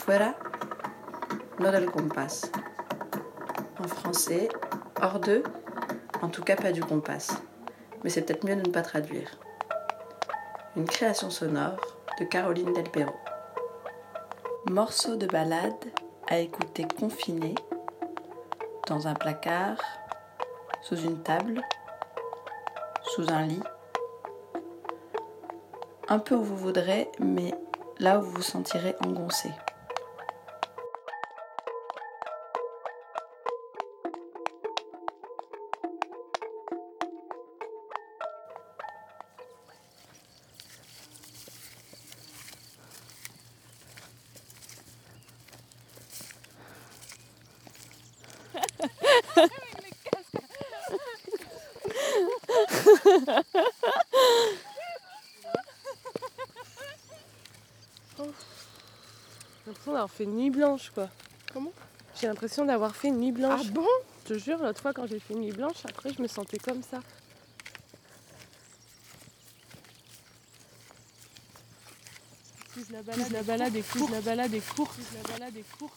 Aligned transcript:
Fuera, 0.00 0.34
no 1.58 1.70
del 1.70 1.90
compás. 1.90 2.50
En 3.78 3.86
français, 3.86 4.48
hors 5.02 5.20
de, 5.20 5.42
en 6.22 6.30
tout 6.30 6.42
cas 6.42 6.56
pas 6.56 6.72
du 6.72 6.82
compas. 6.82 7.28
Mais 8.02 8.08
c'est 8.08 8.22
peut-être 8.22 8.46
mieux 8.46 8.56
de 8.56 8.66
ne 8.66 8.72
pas 8.72 8.80
traduire. 8.80 9.28
Une 10.74 10.86
création 10.86 11.28
sonore 11.28 11.76
de 12.18 12.24
Caroline 12.24 12.72
Delpero. 12.72 13.14
Morceau 14.70 15.16
de 15.16 15.26
balade 15.26 15.84
à 16.28 16.38
écouter 16.38 16.86
confiné 16.98 17.54
dans 18.86 19.06
un 19.06 19.14
placard, 19.14 19.76
sous 20.80 20.96
une 20.96 21.22
table, 21.22 21.60
sous 23.02 23.30
un 23.30 23.42
lit, 23.42 23.62
un 26.08 26.18
peu 26.18 26.36
où 26.36 26.42
vous 26.42 26.56
voudrez, 26.56 27.10
mais 27.18 27.52
là 27.98 28.18
où 28.18 28.22
vous 28.22 28.32
vous 28.36 28.42
sentirez 28.42 28.96
engoncé. 29.04 29.50
L'impression 59.90 59.92
d'avoir 59.92 60.10
fait 60.10 60.24
une 60.24 60.36
nuit 60.36 60.50
blanche 60.50 60.90
quoi. 60.90 61.08
Comment? 61.52 61.72
J'ai 62.20 62.26
l'impression 62.26 62.64
d'avoir 62.64 62.94
fait 62.94 63.08
une 63.08 63.18
nuit 63.18 63.32
blanche. 63.32 63.62
Ah 63.66 63.70
bon? 63.72 63.86
Je 64.24 64.34
te 64.34 64.38
jure, 64.38 64.58
l'autre 64.58 64.80
fois 64.80 64.92
quand 64.92 65.06
j'ai 65.06 65.18
fait 65.18 65.34
une 65.34 65.40
nuit 65.40 65.52
blanche, 65.52 65.76
après 65.84 66.12
je 66.12 66.22
me 66.22 66.28
sentais 66.28 66.58
comme 66.58 66.82
ça. 66.82 67.00
La 72.90 73.02
balade, 73.02 73.32
la 73.32 73.42
balade 73.42 73.76
est 73.76 73.92
courte, 73.92 74.10
la 74.10 74.20
balade 74.20 74.54
est 74.54 74.74
courte, 74.74 74.96
la 75.14 75.32
balade 75.32 75.56
est 75.56 75.78
courte. 75.78 75.92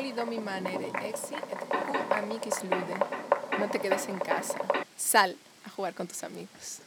Noli 0.00 0.14
domi 0.14 0.38
manere 0.38 0.88
exi 1.08 1.34
et 1.34 1.58
cum 1.68 2.12
amicis 2.18 2.62
lude. 2.62 2.96
No 3.58 3.68
te 3.68 3.78
quedes 3.78 4.08
en 4.08 4.18
casa. 4.18 4.58
Sal 4.96 5.36
a 5.66 5.68
jugar 5.68 5.92
con 5.92 6.06
tus 6.06 6.22
amigos. 6.22 6.80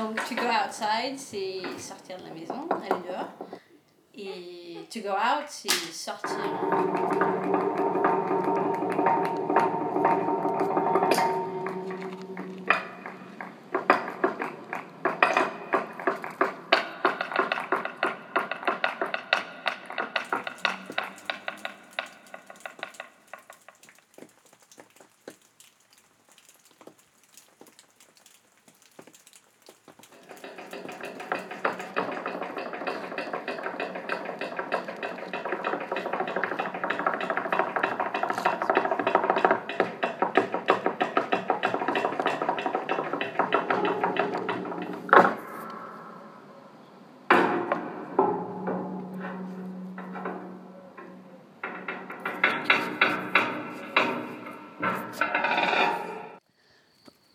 Donc, 0.00 0.16
to 0.26 0.34
go 0.34 0.46
outside, 0.46 1.18
c'est 1.18 1.60
sortir 1.78 2.16
de 2.16 2.22
la 2.22 2.30
maison, 2.30 2.66
aller 2.70 3.02
dehors. 3.06 3.28
Et 4.14 4.78
to 4.90 5.00
go 5.00 5.10
out, 5.10 5.44
c'est 5.46 5.68
sortir. 5.92 6.38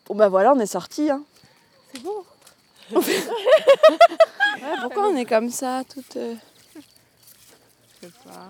Bon 0.06 0.14
bah 0.14 0.28
voilà, 0.28 0.52
on 0.52 0.60
est 0.60 0.66
sorti. 0.66 1.10
Hein. 1.10 1.22
C'est 1.92 2.02
bon. 2.02 2.24
Ouais, 2.94 3.02
pourquoi 4.82 5.08
on 5.08 5.16
est 5.16 5.24
comme 5.24 5.50
ça, 5.50 5.82
toute. 5.92 6.16
euh, 6.16 6.34
Je 8.02 8.06
sais 8.06 8.12
pas. 8.24 8.48